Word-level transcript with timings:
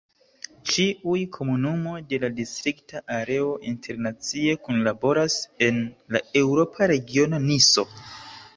Ĉiuj 0.69 1.17
komunumoj 1.35 1.93
de 2.13 2.19
la 2.23 2.29
distrikta 2.39 3.03
areo 3.17 3.51
internacie 3.73 4.57
kunlaboras 4.65 5.37
en 5.69 5.81
la 6.17 6.23
eŭropa 6.45 6.91
regiono 6.97 7.45
Niso. 7.49 7.89